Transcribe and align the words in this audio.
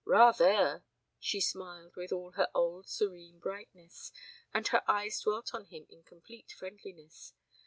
"Rather!" 0.03 0.83
She 1.19 1.39
smiled 1.39 1.95
with 1.95 2.11
all 2.11 2.31
her 2.31 2.49
old 2.55 2.89
serene 2.89 3.37
brightness 3.37 4.11
and 4.51 4.67
her 4.69 4.81
eyes 4.89 5.19
dwelt 5.21 5.53
on 5.53 5.65
him 5.65 5.85
in 5.91 6.01
complete 6.01 6.51
friendliness. 6.57 7.33